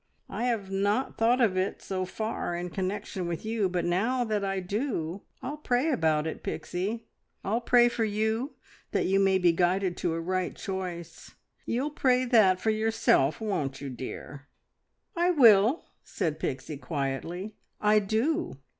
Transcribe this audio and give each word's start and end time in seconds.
I 0.29 0.45
have 0.45 0.71
not 0.71 1.15
thought 1.19 1.39
of 1.39 1.55
it 1.55 1.79
so 1.79 2.05
far 2.05 2.55
in 2.55 2.71
connection 2.71 3.27
with 3.27 3.45
you, 3.45 3.69
but 3.69 3.85
now 3.85 4.23
that 4.23 4.43
I 4.43 4.59
do 4.59 5.21
I'll 5.43 5.57
pray 5.57 5.91
about 5.91 6.25
it, 6.25 6.41
Pixie! 6.41 7.05
I'll 7.43 7.61
pray 7.61 7.87
for 7.87 8.03
you, 8.03 8.55
that 8.93 9.05
you 9.05 9.19
may 9.19 9.37
be 9.37 9.51
guided 9.51 9.95
to 9.97 10.13
a 10.15 10.19
right 10.19 10.55
choice. 10.55 11.35
You'll 11.67 11.91
pray 11.91 12.25
that 12.25 12.59
for 12.59 12.71
yourself, 12.71 13.39
won't 13.39 13.79
you, 13.79 13.91
dear?" 13.91 14.47
"I 15.15 15.29
will," 15.29 15.85
said 16.03 16.39
Pixie 16.39 16.77
quietly. 16.77 17.53
"I 17.79 17.99
do. 17.99 18.57